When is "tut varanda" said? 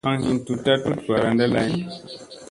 0.83-1.45